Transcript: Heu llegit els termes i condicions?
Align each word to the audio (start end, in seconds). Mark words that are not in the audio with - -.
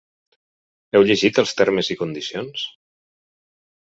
Heu 0.95 1.03
llegit 1.09 1.41
els 1.43 1.53
termes 1.59 1.91
i 1.97 1.97
condicions? 1.99 2.65